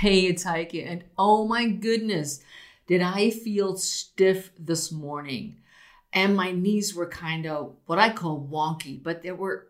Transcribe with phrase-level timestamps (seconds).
[0.00, 2.42] Hey, it's Heike, and oh my goodness,
[2.86, 5.56] did I feel stiff this morning?
[6.12, 9.68] And my knees were kind of what I call wonky, but they were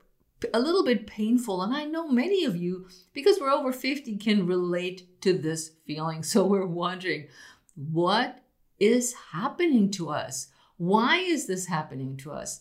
[0.52, 1.62] a little bit painful.
[1.62, 6.24] And I know many of you, because we're over 50, can relate to this feeling.
[6.24, 7.28] So we're wondering
[7.76, 8.42] what
[8.80, 10.48] is happening to us?
[10.76, 12.58] Why is this happening to us?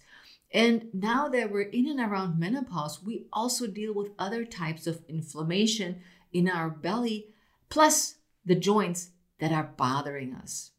[0.54, 5.02] And now that we're in and around menopause, we also deal with other types of
[5.10, 6.02] inflammation
[6.32, 7.30] in our belly,
[7.76, 8.16] plus
[8.46, 10.72] the joints that are bothering us.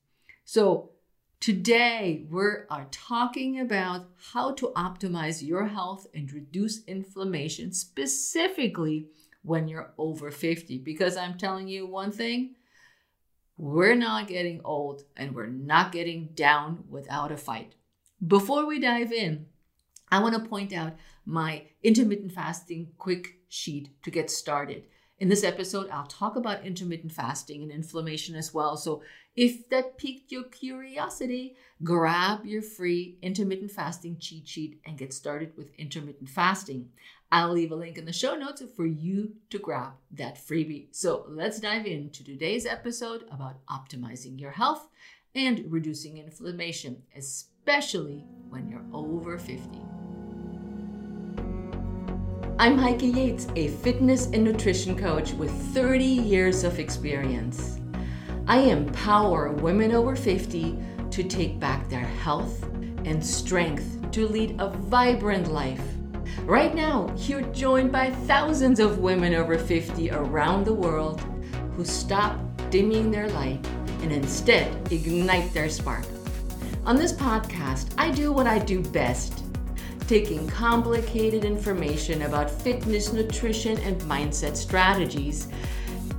[0.46, 0.92] So,
[1.40, 2.40] today we
[2.70, 9.08] are talking about how to optimize your health and reduce inflammation, specifically
[9.42, 10.78] when you're over 50.
[10.78, 12.54] Because I'm telling you one thing
[13.58, 17.74] we're not getting old and we're not getting down without a fight.
[18.26, 19.44] Before we dive in,
[20.10, 20.94] I want to point out
[21.26, 24.84] my intermittent fasting quick sheet to get started.
[25.18, 28.76] In this episode, I'll talk about intermittent fasting and inflammation as well.
[28.76, 29.02] So,
[29.34, 35.56] if that piqued your curiosity, grab your free intermittent fasting cheat sheet and get started
[35.56, 36.90] with intermittent fasting.
[37.32, 40.88] I'll leave a link in the show notes for you to grab that freebie.
[40.94, 44.86] So, let's dive into today's episode about optimizing your health
[45.34, 49.95] and reducing inflammation, especially when you're over 50.
[52.58, 57.80] I'm Heike Yates, a fitness and nutrition coach with 30 years of experience.
[58.46, 60.78] I empower women over 50
[61.10, 62.62] to take back their health
[63.04, 65.82] and strength to lead a vibrant life.
[66.44, 71.20] Right now, you're joined by thousands of women over 50 around the world
[71.76, 73.62] who stop dimming their light
[74.00, 76.06] and instead ignite their spark.
[76.86, 79.45] On this podcast, I do what I do best
[80.06, 85.48] taking complicated information about fitness, nutrition, and mindset strategies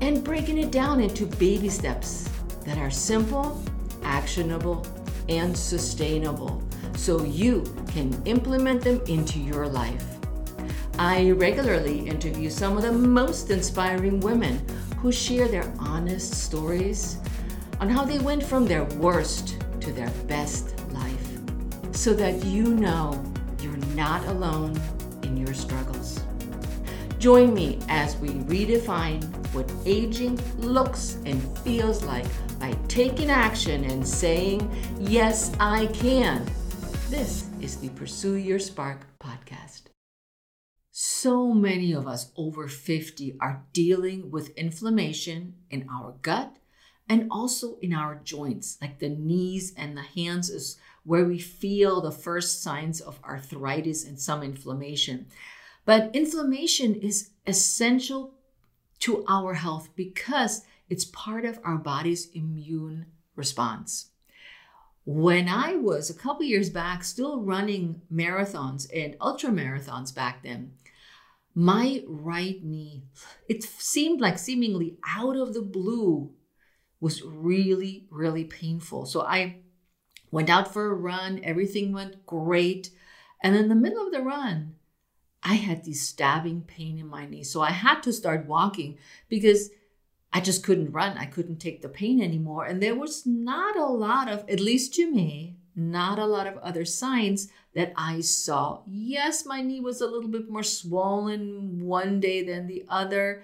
[0.01, 2.29] and breaking it down into baby steps
[2.65, 3.63] that are simple,
[4.03, 4.85] actionable,
[5.29, 6.61] and sustainable
[6.95, 10.03] so you can implement them into your life.
[10.99, 14.65] I regularly interview some of the most inspiring women
[14.97, 17.17] who share their honest stories
[17.79, 21.39] on how they went from their worst to their best life
[21.91, 23.23] so that you know
[23.97, 24.79] not alone
[25.23, 26.21] in your struggles.
[27.17, 29.23] Join me as we redefine
[29.55, 32.27] what aging looks and feels like
[32.59, 34.61] by taking action and saying,
[34.99, 36.45] Yes, I can.
[37.09, 39.87] This is the Pursue Your Spark podcast.
[40.91, 46.55] So many of us over 50 are dealing with inflammation in our gut
[47.09, 52.01] and also in our joints, like the knees and the hands is where we feel
[52.01, 55.25] the first signs of arthritis and some inflammation.
[55.85, 58.33] But inflammation is essential
[58.99, 63.05] to our health because it's part of our body's immune
[63.37, 64.09] response.
[65.05, 70.73] When I was a couple years back still running marathons and ultra marathons back then,
[71.55, 73.05] my right knee,
[73.47, 76.33] it seemed like seemingly out of the blue,
[76.99, 79.05] was really, really painful.
[79.05, 79.61] So I
[80.31, 82.91] went out for a run, everything went great.
[83.41, 84.75] And in the middle of the run,
[85.43, 87.43] I had this stabbing pain in my knee.
[87.43, 88.97] So I had to start walking
[89.29, 89.69] because
[90.33, 91.17] I just couldn't run.
[91.17, 92.65] I couldn't take the pain anymore.
[92.65, 96.57] And there was not a lot of, at least to me, not a lot of
[96.57, 98.81] other signs that I saw.
[98.87, 103.43] Yes, my knee was a little bit more swollen one day than the other,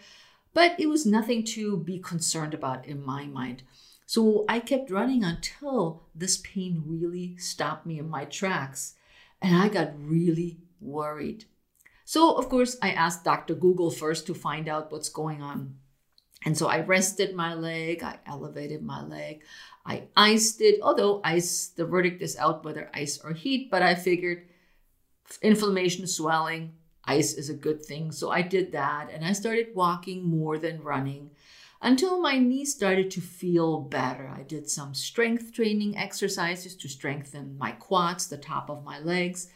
[0.53, 3.63] but it was nothing to be concerned about in my mind.
[4.13, 8.93] So I kept running until this pain really stopped me in my tracks.
[9.41, 11.45] And I got really worried.
[12.05, 13.55] So, of course, I asked Dr.
[13.55, 15.77] Google first to find out what's going on.
[16.45, 19.41] And so I rested my leg, I elevated my leg,
[19.83, 23.95] I iced it, although ice, the verdict is out whether ice or heat, but I
[23.95, 24.43] figured
[25.41, 28.11] inflammation, swelling, ice is a good thing.
[28.11, 31.31] So I did that and I started walking more than running
[31.83, 34.33] until my knees started to feel better.
[34.33, 39.49] I did some strength training exercises to strengthen my quads, the top of my legs,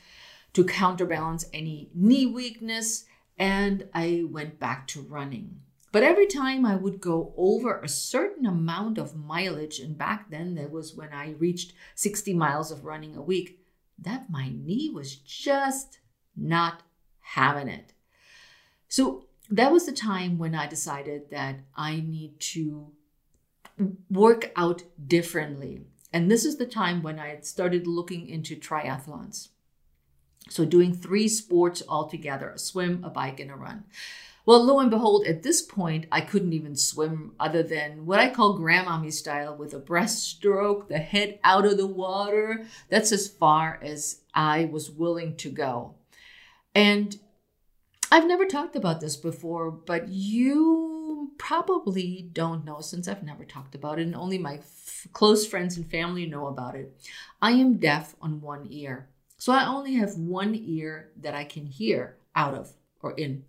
[0.53, 3.05] to counterbalance any knee weakness,
[3.39, 5.61] and I went back to running.
[5.93, 10.55] But every time I would go over a certain amount of mileage, and back then
[10.55, 13.59] that was when I reached 60 miles of running a week,
[13.99, 15.99] that my knee was just
[16.35, 16.83] not
[17.21, 17.93] having it.
[18.89, 22.91] So that was the time when I decided that I need to
[24.09, 25.81] work out differently.
[26.11, 29.49] And this is the time when I had started looking into triathlons.
[30.49, 33.83] So, doing three sports altogether a swim, a bike, and a run.
[34.45, 38.29] Well, lo and behold, at this point, I couldn't even swim other than what I
[38.29, 42.65] call grandmommy style with a breaststroke, the head out of the water.
[42.89, 45.95] That's as far as I was willing to go.
[46.73, 47.19] And
[48.09, 53.75] I've never talked about this before, but you probably don't know since I've never talked
[53.75, 56.95] about it, and only my f- close friends and family know about it.
[57.41, 59.09] I am deaf on one ear.
[59.37, 63.43] So I only have one ear that I can hear out of or in.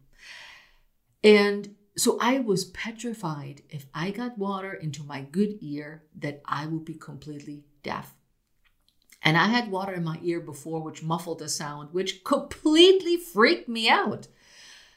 [1.25, 6.67] And so I was petrified if I got water into my good ear that I
[6.67, 8.15] would be completely deaf.
[9.23, 13.69] And I had water in my ear before, which muffled the sound, which completely freaked
[13.69, 14.29] me out.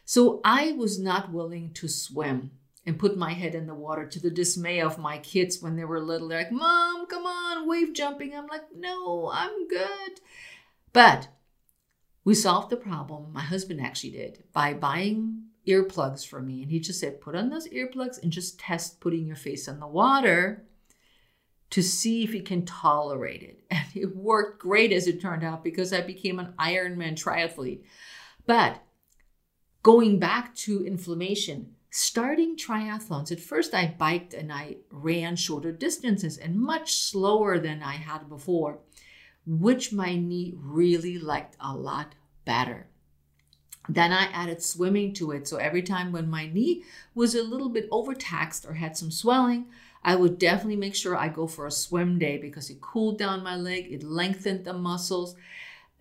[0.05, 2.51] So I was not willing to swim
[2.85, 5.85] and put my head in the water to the dismay of my kids when they
[5.85, 6.27] were little.
[6.27, 8.35] They're like, Mom, come on, wave jumping.
[8.35, 10.19] I'm like, No, I'm good.
[10.93, 11.29] But
[12.23, 13.31] we solved the problem.
[13.33, 16.61] My husband actually did by buying earplugs for me.
[16.61, 19.79] And he just said, put on those earplugs and just test putting your face in
[19.79, 20.65] the water
[21.71, 23.63] to see if you can tolerate it.
[23.71, 27.83] And it worked great as it turned out because I became an Ironman triathlete.
[28.45, 28.81] But
[29.83, 36.37] going back to inflammation, starting triathlons, at first I biked and I ran shorter distances
[36.37, 38.79] and much slower than I had before
[39.45, 42.13] which my knee really liked a lot
[42.45, 42.87] better.
[43.89, 45.47] Then I added swimming to it.
[45.47, 46.83] So every time when my knee
[47.15, 49.65] was a little bit overtaxed or had some swelling,
[50.03, 53.43] I would definitely make sure I go for a swim day because it cooled down
[53.43, 55.35] my leg, it lengthened the muscles,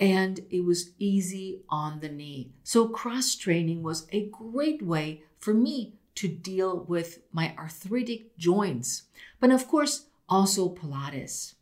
[0.01, 2.51] and it was easy on the knee.
[2.65, 9.05] So cross training was a great way for me to deal with my arthritic joints.
[9.39, 11.55] But of course, also Pilates.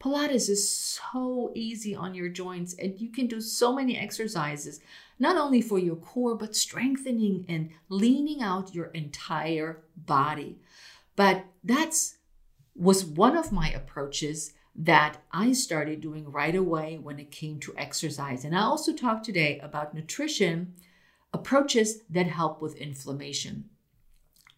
[0.00, 4.80] Pilates is so easy on your joints, and you can do so many exercises,
[5.18, 10.58] not only for your core, but strengthening and leaning out your entire body.
[11.14, 12.16] But that's
[12.74, 17.74] was one of my approaches that I started doing right away when it came to
[17.78, 18.44] exercise.
[18.44, 20.74] And I also talk today about nutrition
[21.32, 23.70] approaches that help with inflammation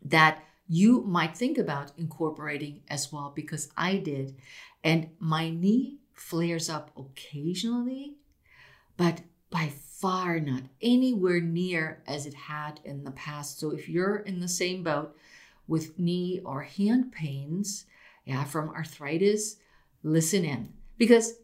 [0.05, 4.37] that you might think about incorporating as well because I did.
[4.85, 8.17] And my knee flares up occasionally,
[8.97, 13.59] but by far not anywhere near as it had in the past.
[13.59, 15.17] So if you're in the same boat
[15.67, 17.87] with knee or hand pains,
[18.25, 19.57] yeah, from arthritis,
[20.03, 20.73] listen in.
[20.97, 21.35] Because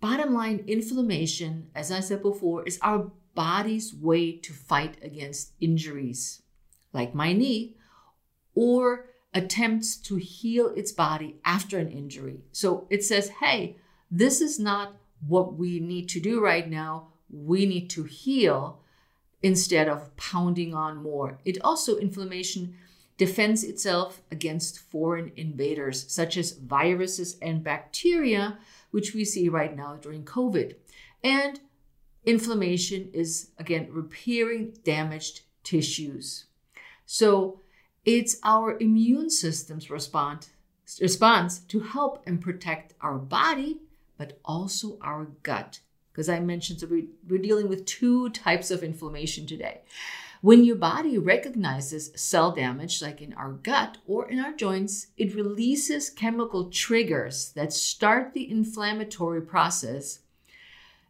[0.00, 6.42] bottom line, inflammation, as I said before, is our body's way to fight against injuries,
[6.92, 7.76] like my knee,
[8.54, 12.40] or attempts to heal its body after an injury.
[12.50, 13.76] So it says, hey,
[14.10, 14.96] this is not
[15.26, 17.08] what we need to do right now.
[17.30, 18.80] We need to heal
[19.42, 21.38] instead of pounding on more.
[21.44, 22.76] It also, inflammation
[23.18, 28.58] defends itself against foreign invaders, such as viruses and bacteria,
[28.92, 30.76] which we see right now during COVID.
[31.22, 31.60] And
[32.24, 36.46] inflammation is, again, repairing damaged tissues.
[37.04, 37.60] So
[38.04, 40.50] it's our immune system's response,
[41.00, 43.80] response to help and protect our body,
[44.16, 45.80] but also our gut.
[46.12, 49.82] Because I mentioned, so we, we're dealing with two types of inflammation today.
[50.40, 55.34] When your body recognizes cell damage, like in our gut or in our joints, it
[55.34, 60.20] releases chemical triggers that start the inflammatory process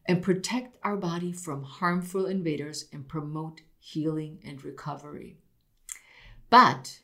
[0.07, 5.37] and protect our body from harmful invaders and promote healing and recovery.
[6.49, 7.01] But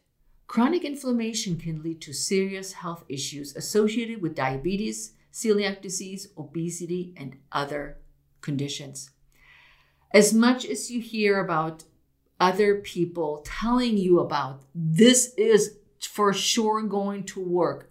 [0.47, 7.37] chronic inflammation can lead to serious health issues associated with diabetes, celiac disease, obesity, and
[7.53, 7.99] other
[8.41, 9.11] conditions.
[10.15, 11.85] As much as you hear about
[12.41, 17.91] other people telling you about this is for sure going to work,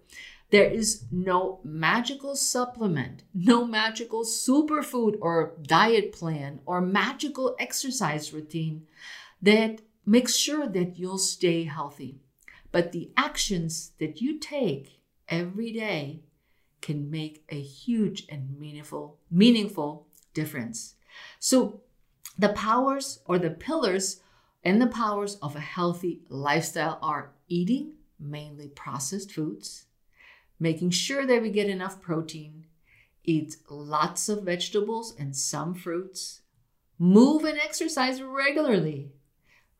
[0.50, 8.86] there is no magical supplement, no magical superfood or diet plan or magical exercise routine
[9.42, 12.20] that makes sure that you'll stay healthy.
[12.70, 16.22] But the actions that you take every day
[16.80, 20.94] can make a huge and meaningful meaningful difference.
[21.38, 21.80] So
[22.38, 24.20] the powers or the pillars
[24.64, 29.84] and the powers of a healthy lifestyle are eating mainly processed foods,
[30.58, 32.66] making sure that we get enough protein,
[33.22, 36.40] eat lots of vegetables and some fruits,
[36.98, 39.12] move and exercise regularly,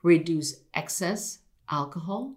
[0.03, 1.39] reduce excess
[1.71, 2.35] alcohol,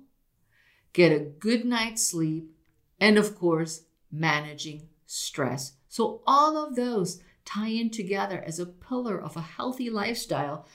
[0.94, 2.56] get a good night's sleep,
[3.00, 5.74] and of course, managing stress.
[5.89, 10.66] So, all of those tie in together as a pillar of a healthy lifestyle.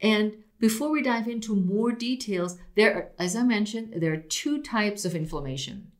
[0.00, 4.62] And before we dive into more details, there are, as I mentioned, there are two
[4.62, 5.90] types of inflammation.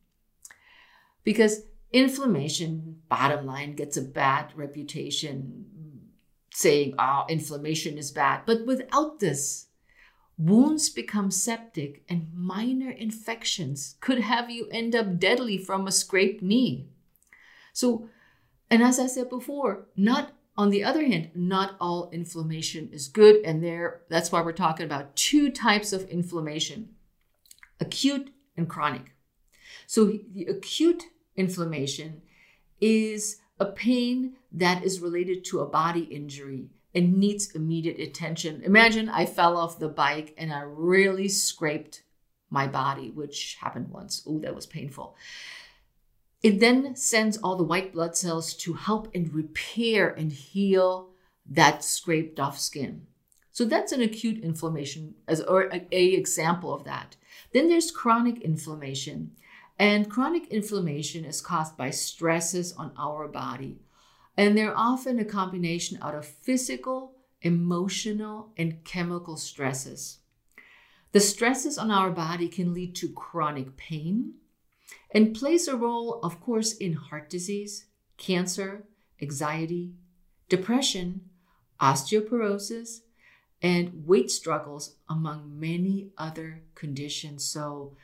[1.25, 5.65] Because inflammation, bottom line, gets a bad reputation
[6.53, 8.43] saying, oh, inflammation is bad.
[8.45, 9.67] But without this,
[10.37, 16.41] wounds become septic and minor infections could have you end up deadly from a scraped
[16.41, 16.87] knee.
[17.73, 18.07] So,
[18.69, 23.37] and as I said before, not on the other hand, not all inflammation is good.
[23.43, 26.89] And there, that's why we're talking about two types of inflammation
[27.79, 29.15] acute and chronic.
[29.87, 31.03] So, the acute
[31.35, 32.21] inflammation
[32.79, 38.61] is a pain that is related to a body injury and needs immediate attention.
[38.63, 42.03] Imagine I fell off the bike and I really scraped
[42.49, 44.23] my body, which happened once.
[44.27, 45.15] Oh, that was painful.
[46.43, 51.09] It then sends all the white blood cells to help and repair and heal
[51.49, 53.07] that scraped off skin.
[53.53, 57.15] So that's an acute inflammation as or a, a example of that.
[57.53, 59.31] Then there's chronic inflammation.
[59.79, 63.79] And chronic inflammation is caused by stresses on our body.
[64.35, 70.17] And they're often a combination out of physical, emotional, and chemical stresses.
[71.11, 74.33] The stresses on our body can lead to chronic pain
[75.11, 77.85] and plays a role, of course, in heart disease,
[78.17, 78.83] cancer,
[79.21, 79.93] anxiety,
[80.49, 81.21] depression,
[81.79, 83.01] osteoporosis,
[83.61, 87.45] and weight struggles, among many other conditions.
[87.45, 87.95] So,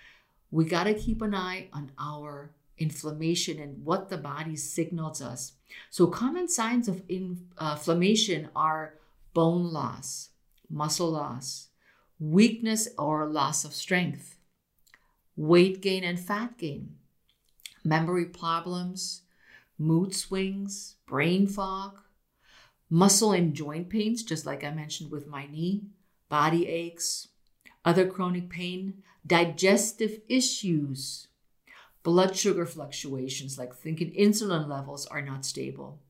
[0.51, 5.53] we got to keep an eye on our inflammation and what the body signals us.
[5.89, 8.95] So, common signs of uh, inflammation are
[9.33, 10.29] bone loss,
[10.69, 11.67] muscle loss,
[12.19, 14.37] weakness or loss of strength,
[15.39, 16.93] weight gain and fat gain,
[17.81, 19.21] memory problems,
[19.77, 21.97] mood swings, brain fog,
[22.89, 25.83] muscle and joint pains, just like I mentioned with my knee,
[26.27, 27.29] body aches,
[27.85, 31.27] other chronic pain, digestive issues,
[32.03, 36.01] blood sugar fluctuations, like thinking insulin levels are not stable,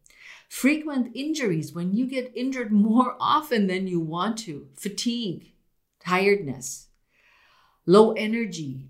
[0.50, 5.52] frequent injuries when you get injured more often than you want to, fatigue,
[6.00, 6.88] tiredness,
[7.86, 8.90] low energy,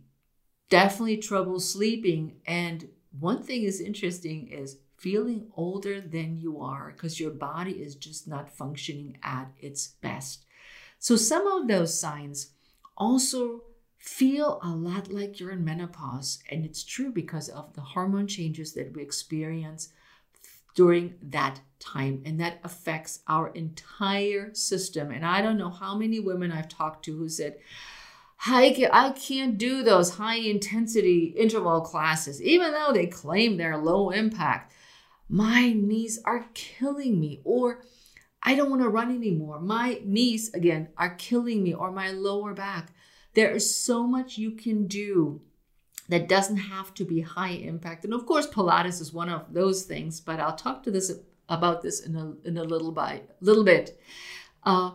[0.70, 2.38] definitely trouble sleeping.
[2.46, 7.96] And one thing is interesting is feeling older than you are because your body is
[7.96, 10.46] just not functioning at its best.
[11.00, 12.52] So, some of those signs
[12.98, 13.64] also
[13.98, 16.40] feel a lot like you're in menopause.
[16.50, 19.90] And it's true because of the hormone changes that we experience
[20.76, 22.22] during that time.
[22.26, 25.12] And that affects our entire system.
[25.12, 27.58] And I don't know how many women I've talked to who said,
[28.46, 34.10] I I can't do those high intensity interval classes, even though they claim they're low
[34.12, 34.74] impact.
[35.28, 37.84] My knees are killing me, or
[38.42, 39.60] I don't want to run anymore.
[39.60, 42.94] My knees, again, are killing me, or my lower back.
[43.34, 45.42] There is so much you can do
[46.08, 48.04] that doesn't have to be high impact.
[48.04, 51.12] And of course, Pilates is one of those things, but I'll talk to this
[51.48, 54.00] about this in a, in a little, by, little bit.
[54.64, 54.92] Uh,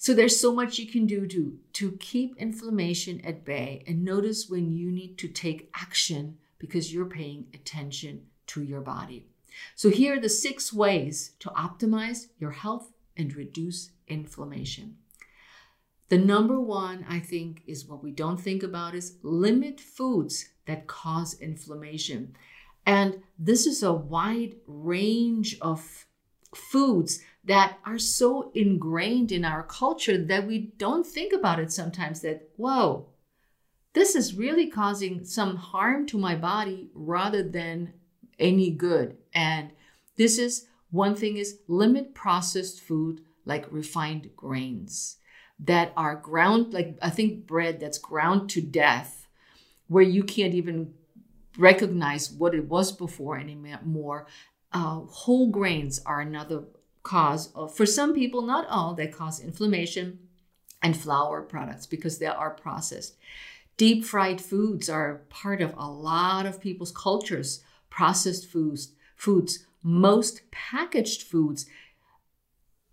[0.00, 4.48] so there's so much you can do to, to keep inflammation at bay and notice
[4.48, 9.26] when you need to take action because you're paying attention to your body.
[9.74, 14.98] So here are the six ways to optimize your health and reduce inflammation.
[16.10, 20.86] The number one, I think, is what we don't think about is limit foods that
[20.86, 22.36] cause inflammation.
[22.86, 26.06] And this is a wide range of
[26.54, 32.20] foods that are so ingrained in our culture that we don't think about it sometimes
[32.20, 33.06] that, whoa,
[33.94, 37.92] this is really causing some harm to my body rather than
[38.38, 39.16] any good.
[39.32, 39.70] And
[40.16, 45.16] this is one thing is limit processed food like refined grains
[45.58, 49.26] that are ground like I think bread that's ground to death
[49.88, 50.94] where you can't even
[51.56, 54.26] recognize what it was before anymore.
[54.72, 56.64] Uh, whole grains are another
[57.02, 60.18] cause of, for some people, not all, they cause inflammation
[60.82, 63.16] and flour products because they are processed.
[63.76, 67.62] Deep fried foods are part of a lot of people's cultures.
[67.90, 71.66] Processed foods, foods, most packaged foods.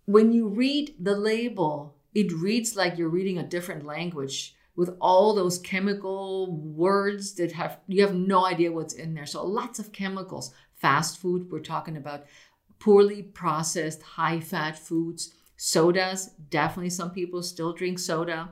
[0.04, 5.34] When you read the label, it reads like you're reading a different language with all
[5.34, 9.26] those chemical words that have you have no idea what's in there.
[9.26, 10.52] So lots of chemicals.
[10.76, 12.26] Fast food, we're talking about
[12.78, 15.34] poorly processed, high fat foods.
[15.56, 18.50] Sodas, definitely some people still drink soda.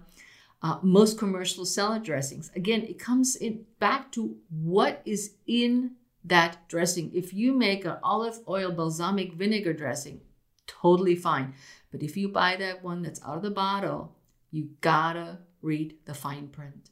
[0.62, 2.50] Uh, most commercial salad dressings.
[2.56, 5.92] Again, it comes in back to what is in
[6.24, 7.10] that dressing.
[7.14, 10.22] If you make an olive oil balsamic vinegar dressing,
[10.66, 11.52] totally fine.
[11.92, 14.16] But if you buy that one that's out of the bottle,
[14.54, 16.90] You gotta read the fine print.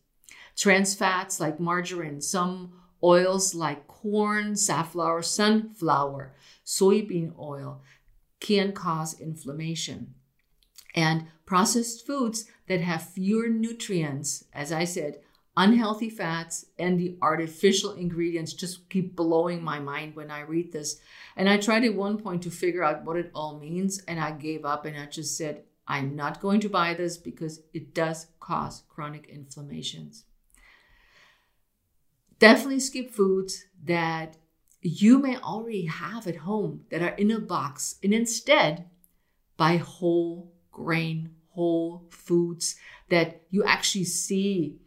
[0.56, 2.72] Trans fats like margarine, some
[3.02, 7.82] oils like corn, safflower, sunflower, soybean oil
[8.40, 10.14] can cause inflammation.
[10.94, 15.20] And processed foods that have fewer nutrients, as I said,
[15.56, 21.00] unhealthy fats and the artificial ingredients just keep blowing my mind when I read this.
[21.36, 24.32] And I tried at one point to figure out what it all means, and I
[24.32, 28.28] gave up and I just said, I'm not going to buy this because it does
[28.40, 30.24] cause chronic inflammations.
[32.42, 34.36] Definitely skip foods that
[34.80, 38.90] you may already have at home that are in a box, and instead
[39.56, 42.74] buy whole grain, whole foods
[43.10, 44.80] that you actually see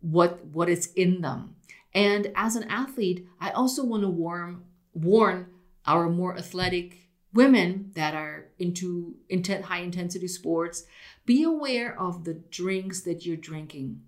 [0.00, 1.56] what what is in them.
[1.92, 4.62] And as an athlete, I also want to warn
[4.94, 5.48] warn
[5.84, 10.84] our more athletic women that are into intent, high intensity sports,
[11.26, 14.00] be aware of the drinks that you're drinking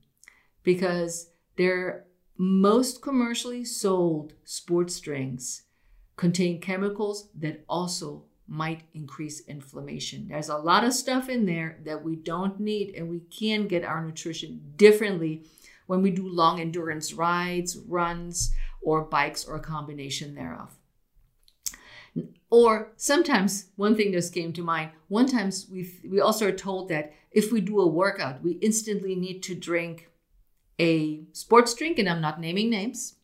[0.63, 2.07] because they're
[2.39, 5.63] most commercially sold sports drinks
[6.17, 10.29] contain chemicals that also might increase inflammation.
[10.29, 13.85] There's a lot of stuff in there that we don't need, and we can get
[13.85, 15.45] our nutrition differently
[15.87, 20.77] when we do long endurance rides, runs, or bikes, or a combination thereof.
[22.51, 24.91] Or sometimes one thing just came to mind.
[25.09, 29.15] One times we we also are told that if we do a workout, we instantly
[29.15, 30.09] need to drink
[30.79, 33.15] a sports drink, and I'm not naming names.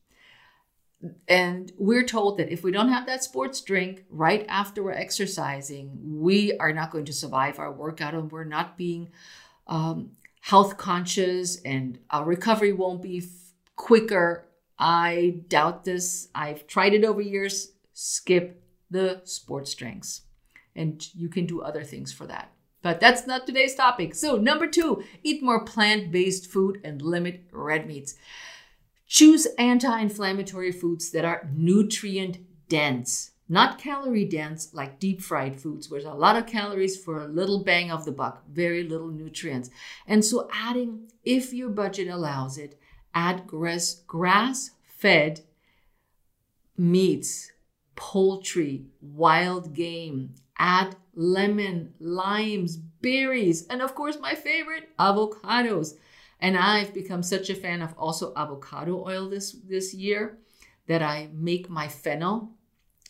[1.26, 5.98] And we're told that if we don't have that sports drink right after we're exercising,
[6.00, 9.10] we are not going to survive our workout and we're not being
[9.66, 13.24] um, health conscious and our recovery won't be f-
[13.74, 14.46] quicker.
[14.78, 16.28] I doubt this.
[16.34, 17.72] I've tried it over years.
[17.94, 20.22] Skip the sports drinks.
[20.76, 22.52] And you can do other things for that.
[22.82, 24.14] But that's not today's topic.
[24.14, 28.16] So, number two, eat more plant based food and limit red meats.
[29.06, 35.90] Choose anti inflammatory foods that are nutrient dense, not calorie dense like deep fried foods,
[35.90, 39.08] where there's a lot of calories for a little bang of the buck, very little
[39.08, 39.70] nutrients.
[40.06, 42.80] And so, adding, if your budget allows it,
[43.14, 45.42] add grass, fed
[46.76, 47.52] meats,
[47.94, 55.94] poultry, wild game, add lemon, limes, berries, and of course, my favorite, avocados.
[56.40, 60.38] And I've become such a fan of also avocado oil this, this year
[60.88, 62.50] that I make my fennel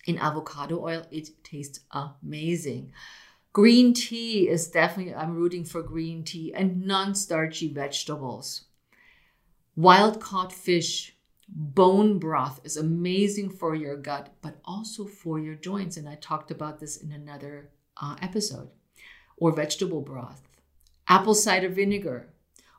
[0.06, 1.06] in avocado oil.
[1.10, 2.92] It tastes amazing.
[3.52, 8.64] Green tea is definitely, I'm rooting for green tea and non starchy vegetables.
[9.76, 11.16] Wild caught fish,
[11.48, 15.96] bone broth is amazing for your gut, but also for your joints.
[15.96, 17.70] And I talked about this in another
[18.02, 18.68] uh, episode.
[19.38, 20.42] Or vegetable broth,
[21.08, 22.28] apple cider vinegar,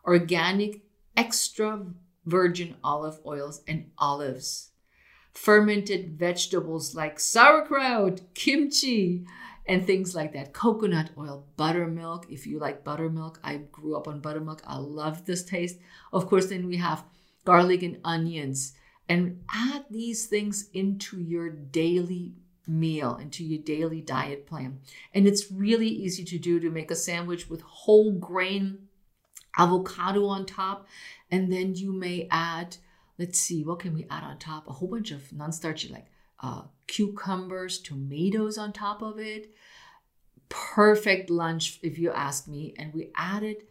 [0.05, 0.81] organic
[1.17, 1.87] extra
[2.25, 4.71] virgin olive oils and olives,
[5.33, 9.25] fermented vegetables like sauerkraut, kimchi,
[9.67, 10.53] and things like that.
[10.53, 12.27] Coconut oil, buttermilk.
[12.29, 14.61] If you like buttermilk, I grew up on buttermilk.
[14.65, 15.79] I love this taste.
[16.11, 17.03] Of course, then we have
[17.45, 18.73] garlic and onions.
[19.09, 22.35] And add these things into your daily
[22.67, 24.79] meal into your daily diet plan.
[25.13, 28.87] And it's really easy to do to make a sandwich with whole grain
[29.57, 30.87] avocado on top.
[31.29, 32.77] And then you may add,
[33.17, 34.67] let's see, what can we add on top?
[34.67, 36.07] A whole bunch of non starchy, like
[36.41, 39.53] uh, cucumbers, tomatoes on top of it.
[40.49, 42.73] Perfect lunch, if you ask me.
[42.77, 43.63] And we added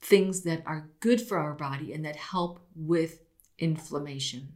[0.00, 3.20] things that are good for our body and that help with
[3.58, 4.52] inflammation.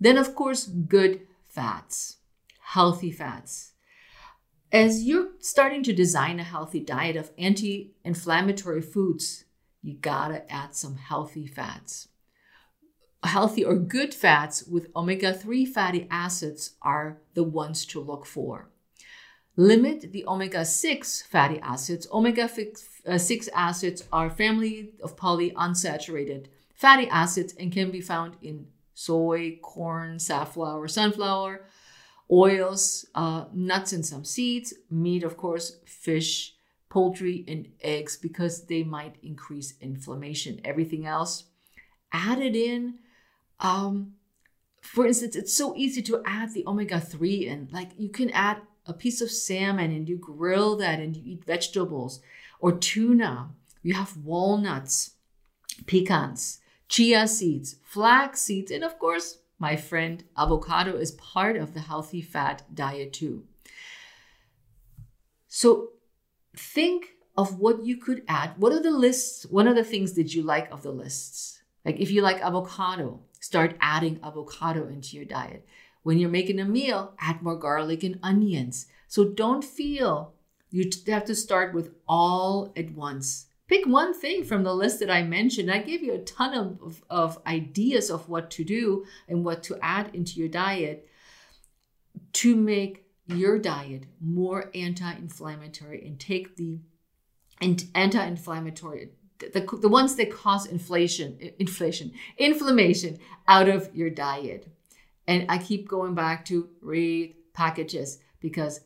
[0.00, 2.17] Then, of course, good fats
[2.72, 3.72] healthy fats.
[4.70, 9.44] As you're starting to design a healthy diet of anti inflammatory foods,
[9.82, 12.08] you gotta add some healthy fats.
[13.24, 18.68] Healthy or good fats with omega 3 fatty acids are the ones to look for.
[19.56, 22.06] Limit the omega 6 fatty acids.
[22.12, 22.50] Omega
[23.06, 29.58] uh, 6 acids are family of polyunsaturated fatty acids and can be found in soy,
[29.62, 31.64] corn, safflower, sunflower,
[32.30, 36.54] oils, uh, nuts, and some seeds, meat, of course, fish,
[36.88, 40.60] poultry, and eggs because they might increase inflammation.
[40.64, 41.44] Everything else,
[42.12, 42.98] added in.
[43.60, 44.14] Um,
[44.80, 48.58] for instance, it's so easy to add the omega 3 and like you can add
[48.86, 52.20] a piece of salmon and you grill that and you eat vegetables
[52.60, 53.50] or tuna.
[53.82, 55.12] You have walnuts,
[55.86, 61.80] pecans, chia seeds, flax seeds, and of course, my friend, avocado is part of the
[61.80, 63.44] healthy fat diet too.
[65.48, 65.90] So
[66.56, 68.54] think of what you could add.
[68.56, 69.46] What are the lists?
[69.46, 71.62] One of the things that you like of the lists?
[71.84, 75.66] Like if you like avocado, start adding avocado into your diet.
[76.02, 78.86] When you're making a meal, add more garlic and onions.
[79.08, 80.34] So don't feel
[80.70, 83.46] you have to start with all at once.
[83.68, 85.70] Pick one thing from the list that I mentioned.
[85.70, 89.62] I gave you a ton of, of, of ideas of what to do and what
[89.64, 91.06] to add into your diet
[92.32, 96.78] to make your diet more anti-inflammatory and take the
[97.60, 104.68] anti-inflammatory the, the ones that cause inflation inflation inflammation out of your diet
[105.26, 108.80] and i keep going back to read packages because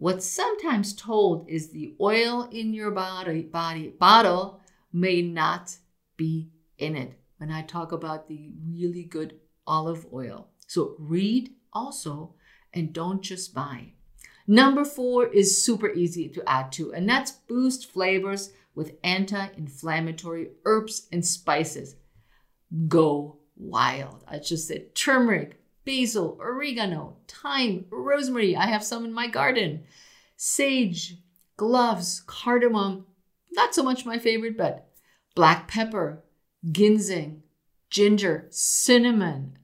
[0.00, 4.60] what's sometimes told is the oil in your body body bottle
[4.92, 5.76] may not
[6.16, 12.34] be in it when i talk about the really good olive oil so read also
[12.72, 13.92] and don't just buy
[14.50, 20.48] Number four is super easy to add to, and that's boost flavors with anti inflammatory
[20.64, 21.94] herbs and spices.
[22.88, 24.24] Go wild.
[24.26, 28.56] I just said turmeric, basil, oregano, thyme, rosemary.
[28.56, 29.84] I have some in my garden.
[30.36, 31.16] Sage,
[31.56, 33.06] cloves, cardamom.
[33.52, 34.88] Not so much my favorite, but
[35.34, 36.24] black pepper,
[36.70, 37.42] ginseng,
[37.88, 39.58] ginger, cinnamon.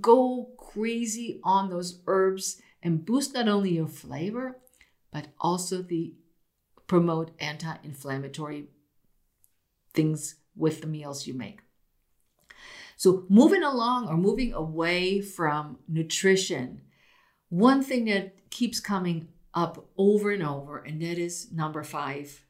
[0.00, 4.58] Go crazy on those herbs and boost not only your flavor,
[5.12, 6.14] but also the
[6.86, 8.66] promote anti-inflammatory
[9.92, 11.60] things with the meals you make.
[12.96, 16.82] So moving along or moving away from nutrition,
[17.48, 22.44] one thing that keeps coming up over and over, and that is number five,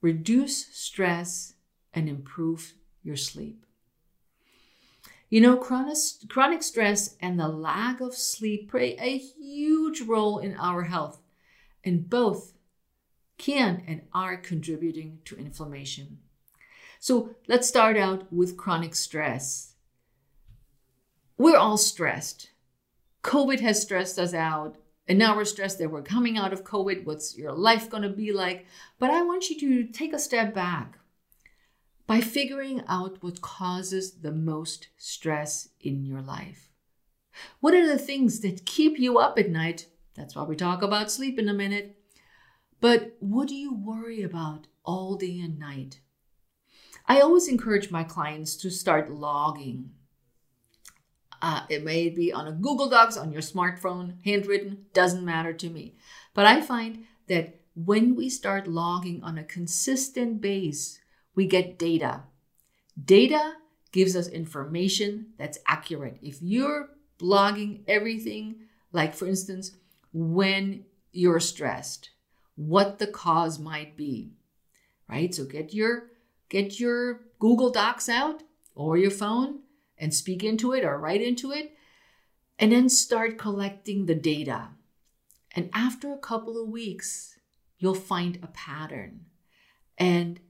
[0.00, 1.54] reduce stress
[1.92, 3.66] and improve your sleep.
[5.28, 10.82] You know, chronic, stress and the lack of sleep play a huge role in our
[10.82, 11.20] health,
[11.82, 12.52] and both
[13.38, 16.18] can and are contributing to inflammation.
[17.02, 19.74] So let's start out with chronic stress.
[21.36, 22.50] We're all stressed.
[23.24, 24.76] COVID has stressed us out,
[25.08, 27.04] and now we're stressed that we're coming out of COVID.
[27.04, 28.66] What's your life going to be like?
[29.00, 31.00] But I want you to take a step back
[32.06, 36.70] by figuring out what causes the most stress in your life.
[37.58, 39.88] What are the things that keep you up at night?
[40.14, 41.96] That's why we talk about sleep in a minute.
[42.80, 45.98] But what do you worry about all day and night?
[47.06, 49.90] I always encourage my clients to start logging.
[51.40, 55.68] Uh, it may be on a Google Docs, on your smartphone, handwritten, doesn't matter to
[55.68, 55.96] me.
[56.34, 61.00] But I find that when we start logging on a consistent base,
[61.34, 62.24] we get data.
[63.02, 63.54] Data
[63.90, 66.18] gives us information that's accurate.
[66.22, 68.56] If you're blogging everything,
[68.92, 69.72] like for instance,
[70.12, 72.10] when you're stressed,
[72.54, 74.32] what the cause might be,
[75.08, 75.34] right?
[75.34, 76.11] So get your
[76.52, 78.42] get your Google Docs out
[78.74, 79.60] or your phone
[79.96, 81.72] and speak into it or write into it
[82.58, 84.68] and then start collecting the data.
[85.56, 87.38] And after a couple of weeks,
[87.78, 89.22] you'll find a pattern.
[89.96, 90.40] And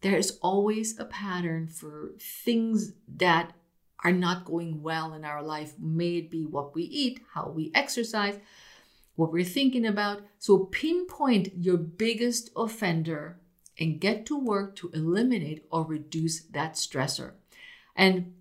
[0.00, 3.52] there's always a pattern for things that
[4.02, 5.74] are not going well in our life.
[5.78, 8.38] May it be what we eat, how we exercise,
[9.14, 10.22] what we're thinking about.
[10.40, 13.38] So pinpoint your biggest offender
[13.78, 17.32] and get to work to eliminate or reduce that stressor.
[17.96, 18.34] And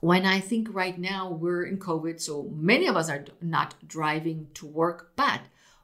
[0.00, 4.48] when I think right now we're in COVID, so many of us are not driving
[4.54, 5.42] to work, but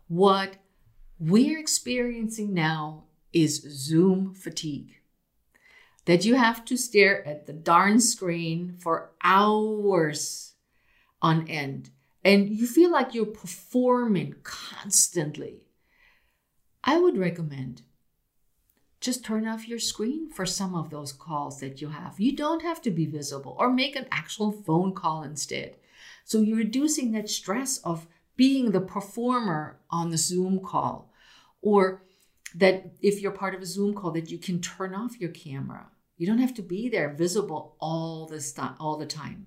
[0.09, 0.57] what
[1.19, 4.97] we're experiencing now is Zoom fatigue
[6.07, 10.55] that you have to stare at the darn screen for hours
[11.23, 11.91] on end
[12.25, 15.63] and you feel like you're performing constantly,
[16.85, 17.83] I would recommend
[19.01, 22.21] just turn off your screen for some of those calls that you have.
[22.21, 25.77] You don't have to be visible or make an actual phone call instead.
[26.25, 31.13] So you're reducing that stress of being the performer on the Zoom call
[31.63, 32.03] or
[32.55, 35.87] that if you're part of a Zoom call that you can turn off your camera.
[36.17, 39.47] You don't have to be there visible all the time all the time.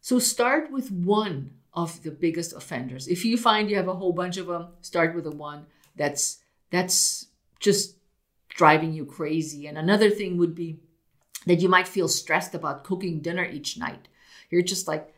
[0.00, 3.08] So start with one of the biggest offenders.
[3.08, 6.38] If you find you have a whole bunch of them, start with the one that's
[6.70, 7.26] that's
[7.60, 7.96] just
[8.54, 9.66] driving you crazy.
[9.66, 10.80] And another thing would be
[11.46, 14.08] that you might feel stressed about cooking dinner each night.
[14.50, 15.12] You're just like,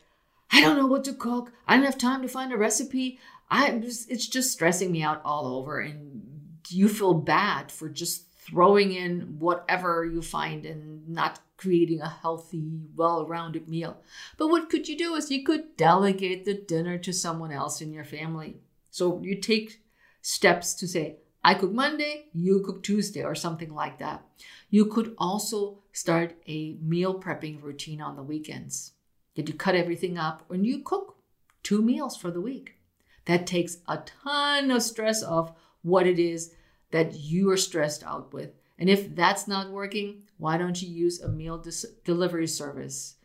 [0.51, 1.51] I don't know what to cook.
[1.67, 3.19] I don't have time to find a recipe.
[3.49, 6.25] I it's just stressing me out all over and
[6.69, 12.81] you feel bad for just throwing in whatever you find and not creating a healthy,
[12.95, 13.97] well rounded meal.
[14.37, 17.93] But what could you do is you could delegate the dinner to someone else in
[17.93, 18.57] your family.
[18.89, 19.81] So you take
[20.21, 24.25] steps to say, I cook Monday, you cook Tuesday, or something like that.
[24.71, 28.93] You could also start a meal prepping routine on the weekends.
[29.35, 31.17] Did you cut everything up and you cook
[31.61, 32.77] two meals for the week?
[33.25, 35.51] That takes a ton of stress off
[35.83, 36.55] what it is
[36.89, 38.49] that you are stressed out with.
[38.79, 43.17] And if that's not working, why don't you use a meal dis- delivery service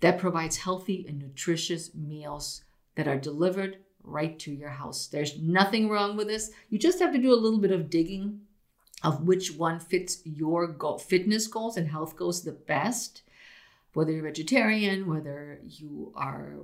[0.00, 2.62] that provides healthy and nutritious meals
[2.94, 5.06] that are delivered right to your house.
[5.06, 6.50] There's nothing wrong with this.
[6.70, 8.40] You just have to do a little bit of digging
[9.04, 13.22] of which one fits your goal, fitness goals and health goals the best.
[13.94, 16.56] Whether you're vegetarian, whether you are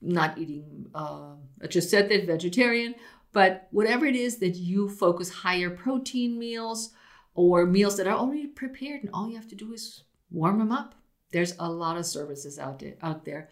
[0.00, 2.94] not eating, uh, I just said that vegetarian,
[3.32, 6.90] but whatever it is that you focus higher protein meals
[7.34, 10.72] or meals that are already prepared and all you have to do is warm them
[10.72, 10.94] up.
[11.32, 12.96] There's a lot of services out there.
[13.02, 13.50] Out there.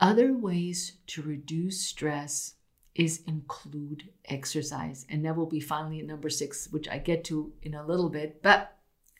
[0.00, 2.54] Other ways to reduce stress
[2.94, 5.06] is include exercise.
[5.08, 8.08] And that will be finally at number six, which I get to in a little
[8.08, 8.76] bit, but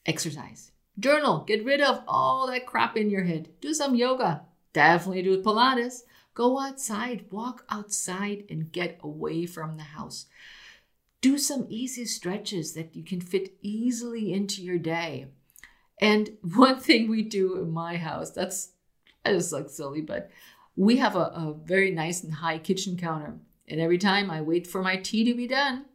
[0.06, 0.72] exercise.
[0.98, 3.50] Journal, get rid of all that crap in your head.
[3.60, 4.42] Do some yoga.
[4.72, 6.02] Definitely do Pilates.
[6.34, 10.26] Go outside, walk outside and get away from the house.
[11.20, 15.26] Do some easy stretches that you can fit easily into your day.
[16.00, 18.70] And one thing we do in my house, that's
[19.24, 20.30] I just like silly, but
[20.76, 23.38] we have a, a very nice and high kitchen counter.
[23.68, 25.86] And every time I wait for my tea to be done,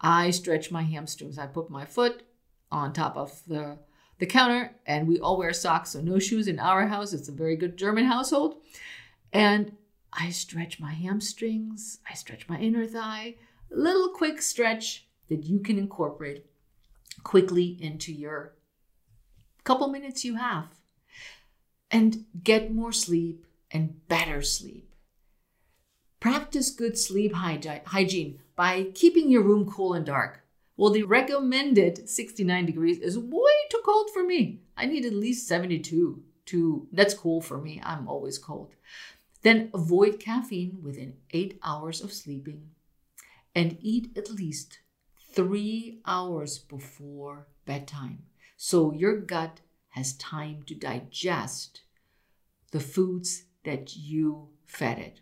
[0.00, 1.38] I stretch my hamstrings.
[1.38, 2.22] I put my foot
[2.70, 3.78] on top of the,
[4.18, 7.12] the counter, and we all wear socks, so no shoes in our house.
[7.12, 8.56] It's a very good German household.
[9.32, 9.76] And
[10.12, 13.34] I stretch my hamstrings, I stretch my inner thigh,
[13.72, 16.46] a little quick stretch that you can incorporate
[17.22, 18.54] quickly into your
[19.64, 20.68] couple minutes you have.
[21.90, 24.92] And get more sleep, and better sleep.
[26.20, 30.44] Practice good sleep hygiene by keeping your room cool and dark.
[30.76, 34.60] Well, the recommended 69 degrees is way too cold for me.
[34.76, 37.80] I need at least 72 to that's cool for me.
[37.84, 38.74] I'm always cold.
[39.42, 42.70] Then avoid caffeine within 8 hours of sleeping
[43.54, 44.78] and eat at least
[45.34, 48.24] 3 hours before bedtime
[48.56, 51.82] so your gut has time to digest
[52.72, 55.20] the foods that you fed it.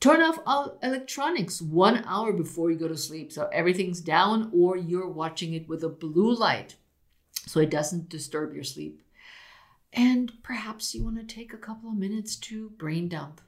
[0.00, 3.32] Turn off all electronics one hour before you go to sleep.
[3.32, 6.76] So everything's down, or you're watching it with a blue light
[7.46, 9.02] so it doesn't disturb your sleep.
[9.92, 13.40] And perhaps you want to take a couple of minutes to brain dump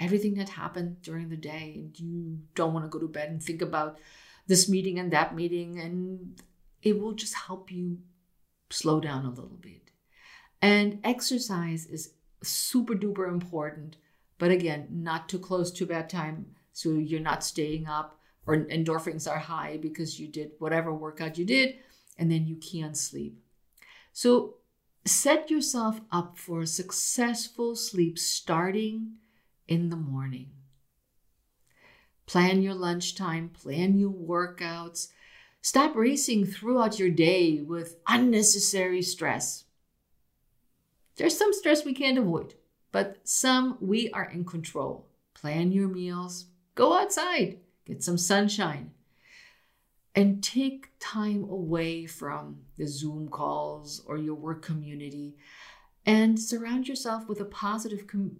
[0.00, 1.72] everything that happened during the day.
[1.76, 3.98] And you don't want to go to bed and think about
[4.46, 5.78] this meeting and that meeting.
[5.80, 6.40] And
[6.82, 7.98] it will just help you
[8.70, 9.90] slow down a little bit.
[10.60, 12.12] And exercise is
[12.44, 13.96] super duper important.
[14.38, 16.46] But again, not too close to bedtime.
[16.72, 21.44] So you're not staying up or endorphins are high because you did whatever workout you
[21.44, 21.76] did
[22.18, 23.38] and then you can't sleep.
[24.12, 24.56] So
[25.04, 29.14] set yourself up for a successful sleep starting
[29.68, 30.50] in the morning.
[32.26, 35.08] Plan your lunchtime, plan your workouts.
[35.60, 39.63] Stop racing throughout your day with unnecessary stress.
[41.16, 42.54] There's some stress we can't avoid,
[42.92, 45.08] but some we are in control.
[45.34, 48.92] Plan your meals, go outside, get some sunshine,
[50.14, 55.36] and take time away from the Zoom calls or your work community
[56.06, 58.38] and surround yourself with a positive com-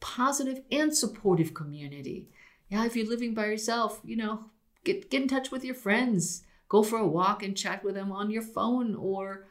[0.00, 2.28] positive and supportive community.
[2.68, 4.46] Yeah, if you're living by yourself, you know,
[4.84, 6.42] get get in touch with your friends.
[6.68, 9.46] Go for a walk and chat with them on your phone or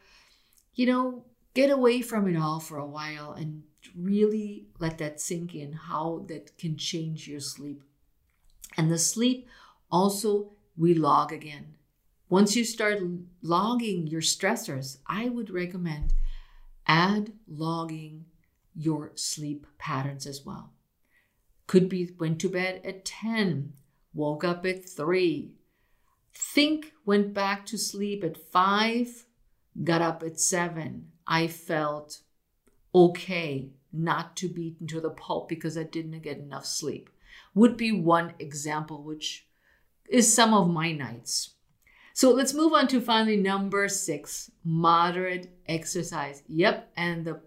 [0.74, 1.24] you know,
[1.56, 3.62] get away from it all for a while and
[3.96, 7.82] really let that sink in how that can change your sleep.
[8.76, 9.48] And the sleep
[9.90, 11.74] also we log again.
[12.28, 13.00] Once you start
[13.40, 16.12] logging your stressors, I would recommend
[16.86, 18.26] add logging
[18.74, 20.74] your sleep patterns as well.
[21.66, 23.72] Could be went to bed at 10,
[24.12, 25.52] woke up at 3,
[26.34, 29.24] think went back to sleep at 5,
[29.84, 32.20] got up at 7, I felt
[32.94, 37.10] okay not to beat into the pulp because I didn't get enough sleep.
[37.54, 39.46] Would be one example, which
[40.08, 41.54] is some of my nights.
[42.12, 46.42] So let's move on to finally number six moderate exercise.
[46.48, 47.40] Yep, and the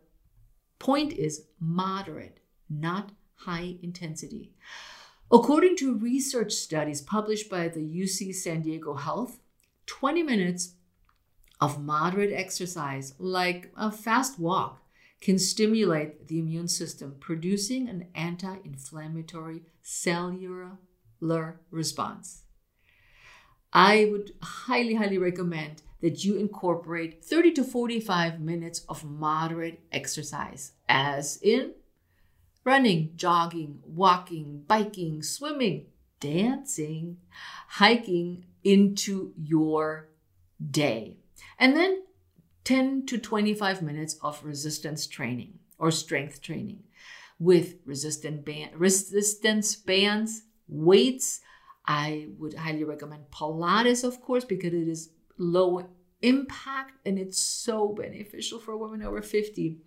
[0.77, 2.39] point is moderate,
[2.69, 4.53] not high intensity.
[5.31, 9.39] According to research studies published by the UC San Diego Health,
[9.85, 10.75] 20 minutes
[11.61, 14.81] of moderate exercise, like a fast walk,
[15.21, 20.77] can stimulate the immune system, producing an anti inflammatory cellular
[21.71, 22.43] response.
[23.73, 30.71] I would highly, highly recommend that you incorporate 30 to 45 minutes of moderate exercise,
[30.87, 31.73] as in
[32.63, 35.87] running, jogging, walking, biking, swimming,
[36.19, 37.17] dancing,
[37.67, 40.09] hiking into your
[40.71, 41.17] day.
[41.59, 42.03] And then
[42.63, 46.83] 10 to 25 minutes of resistance training or strength training
[47.37, 51.41] with resistant band, resistance bands, weights.
[51.85, 55.87] I would highly recommend Pilates, of course, because it is low
[56.21, 59.77] impact and it's so beneficial for women over 50.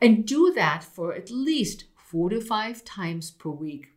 [0.00, 3.88] And do that for at least four to five times per week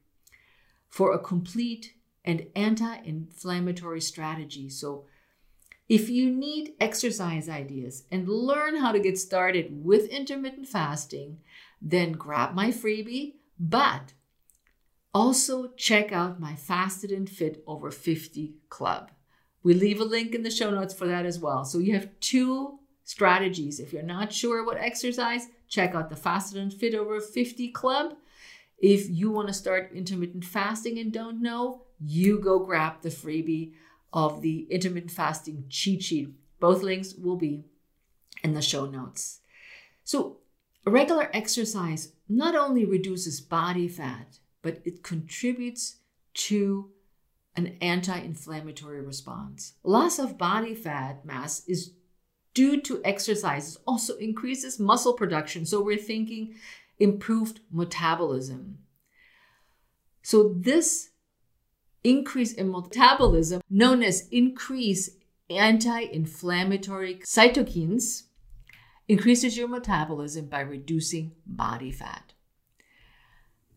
[0.87, 1.93] for a complete
[2.25, 4.69] and anti inflammatory strategy.
[4.69, 5.05] So,
[5.89, 11.39] if you need exercise ideas and learn how to get started with intermittent fasting,
[11.81, 14.13] then grab my freebie, but
[15.13, 19.09] also check out my Fasted and Fit Over 50 Club.
[19.63, 21.65] We leave a link in the show notes for that as well.
[21.65, 23.79] So you have two strategies.
[23.79, 28.13] If you're not sure what exercise, check out the Fasted and Fit Over 50 Club.
[28.77, 33.73] If you want to start intermittent fasting and don't know, you go grab the freebie
[34.13, 36.29] of the intermittent fasting cheat sheet.
[36.59, 37.65] Both links will be
[38.43, 39.41] in the show notes.
[40.03, 40.37] So,
[40.85, 45.97] regular exercise not only reduces body fat, but it contributes
[46.33, 46.89] to
[47.55, 49.73] an anti inflammatory response.
[49.83, 51.93] Loss of body fat mass is
[52.53, 55.65] due to exercise, it also increases muscle production.
[55.65, 56.55] So, we're thinking
[56.99, 58.79] improved metabolism.
[60.21, 61.08] So, this
[62.03, 65.11] increase in metabolism, known as increase
[65.49, 68.23] anti inflammatory cytokines,
[69.07, 72.33] increases your metabolism by reducing body fat.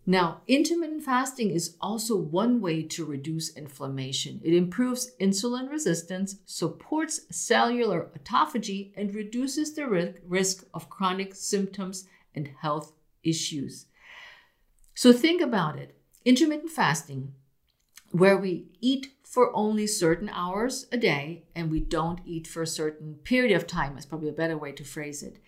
[0.04, 4.40] Now, intermittent fasting is also one way to reduce inflammation.
[4.42, 9.86] It improves insulin resistance, supports cellular autophagy, and reduces the
[10.26, 13.86] risk of chronic symptoms and health issues.
[14.94, 17.34] So, think about it intermittent fasting
[18.12, 22.66] where we eat for only certain hours a day and we don't eat for a
[22.66, 25.38] certain period of time is probably a better way to phrase it.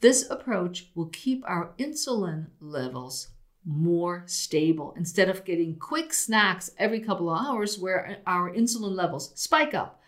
[0.00, 3.28] This approach will keep our insulin levels
[3.66, 9.32] more stable instead of getting quick snacks every couple of hours where our insulin levels
[9.34, 10.00] spike up.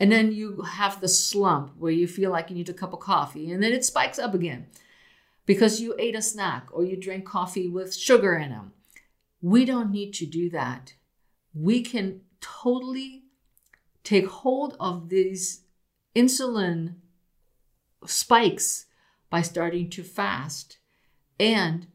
[0.00, 3.00] And then you have the slump where you feel like you need a cup of
[3.00, 4.66] coffee and then it spikes up again
[5.44, 8.72] because you ate a snack or you drank coffee with sugar in them
[9.40, 10.94] we don't need to do that.
[11.54, 13.24] We can totally
[14.04, 15.62] take hold of these
[16.14, 16.94] insulin
[18.04, 18.86] spikes
[19.30, 20.78] by starting to fast
[21.38, 21.86] and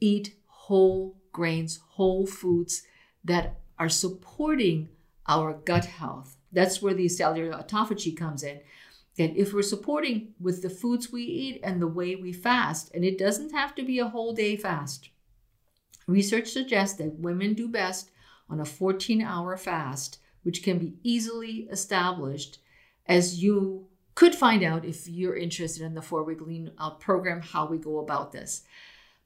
[0.00, 2.82] eat whole grains, whole foods
[3.22, 4.88] that are supporting
[5.26, 6.36] our gut health.
[6.52, 8.60] That's where the cellular autophagy comes in.
[9.18, 13.04] And if we're supporting with the foods we eat and the way we fast, and
[13.04, 15.10] it doesn't have to be a whole day fast,
[16.06, 18.10] Research suggests that women do best
[18.48, 22.58] on a 14 hour fast, which can be easily established
[23.06, 27.40] as you could find out if you're interested in the four week lean out program,
[27.40, 28.62] how we go about this.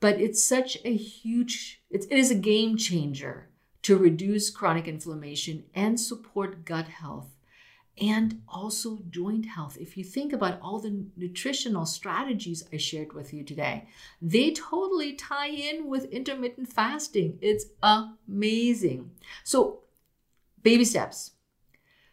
[0.01, 3.49] But it's such a huge, it is a game changer
[3.83, 7.38] to reduce chronic inflammation and support gut health
[8.01, 9.77] and also joint health.
[9.81, 13.89] If you think about all the nutritional strategies I shared with you today,
[14.21, 17.39] they totally tie in with intermittent fasting.
[17.41, 19.11] It's amazing.
[19.45, 19.81] So,
[20.63, 21.33] baby steps.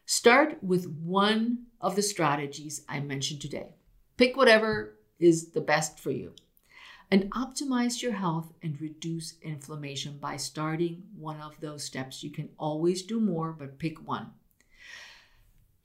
[0.06, 3.70] Start with one of the strategies I mentioned today.
[4.18, 6.34] Pick whatever is the best for you.
[7.12, 12.24] And optimize your health and reduce inflammation by starting one of those steps.
[12.24, 14.32] You can always do more, but pick one.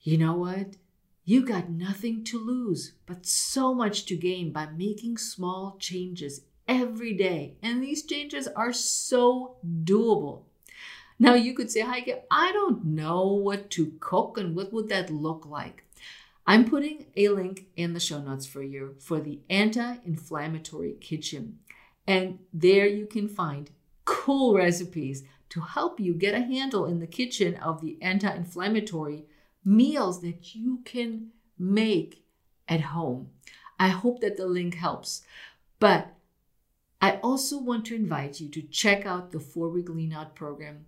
[0.03, 0.77] You know what?
[1.25, 7.13] You got nothing to lose, but so much to gain by making small changes every
[7.13, 7.55] day.
[7.61, 10.43] And these changes are so doable.
[11.19, 15.11] Now you could say, Heike, I don't know what to cook and what would that
[15.11, 15.85] look like.
[16.47, 21.59] I'm putting a link in the show notes for you for the anti-inflammatory kitchen.
[22.07, 23.69] And there you can find
[24.05, 29.25] cool recipes to help you get a handle in the kitchen of the anti-inflammatory
[29.63, 32.23] meals that you can make
[32.67, 33.29] at home.
[33.79, 35.23] I hope that the link helps.
[35.79, 36.13] But
[37.01, 40.85] I also want to invite you to check out the four week lean out program.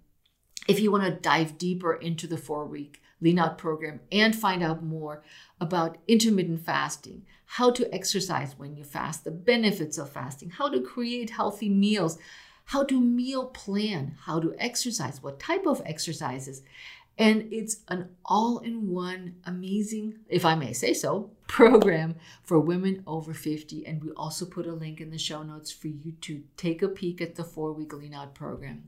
[0.68, 4.62] If you want to dive deeper into the four week lean out program and find
[4.62, 5.24] out more
[5.60, 10.82] about intermittent fasting, how to exercise when you fast, the benefits of fasting, how to
[10.82, 12.18] create healthy meals,
[12.66, 16.64] how to meal plan, how to exercise, what type of exercises,
[17.18, 23.04] And it's an all in one amazing, if I may say so, program for women
[23.06, 23.86] over 50.
[23.86, 26.88] And we also put a link in the show notes for you to take a
[26.88, 28.86] peek at the four week lean out program.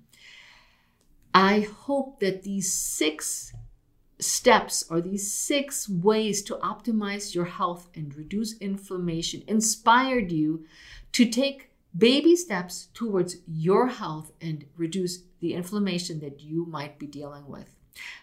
[1.33, 3.53] I hope that these six
[4.19, 10.65] steps or these six ways to optimize your health and reduce inflammation inspired you
[11.11, 17.07] to take baby steps towards your health and reduce the inflammation that you might be
[17.07, 17.74] dealing with.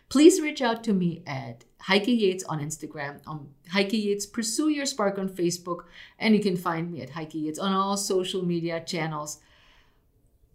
[0.09, 4.87] Please reach out to me at Heike Yates on Instagram, on Heike Yates Pursue Your
[4.87, 5.85] Spark on Facebook,
[6.19, 9.41] and you can find me at Heike Yates on all social media channels.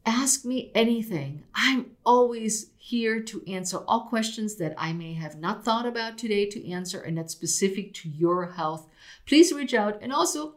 [0.06, 1.44] Ask me anything.
[1.54, 6.46] I'm always here to answer all questions that I may have not thought about today
[6.46, 8.88] to answer and that's specific to your health.
[9.26, 10.56] Please reach out and also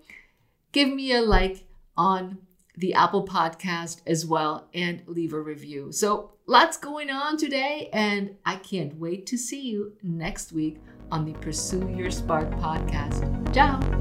[0.71, 1.65] give me a like
[1.97, 2.39] on
[2.81, 5.93] the Apple podcast as well and leave a review.
[5.93, 10.79] So, lots going on today, and I can't wait to see you next week
[11.13, 13.55] on the Pursue Your Spark podcast.
[13.55, 14.00] Ciao.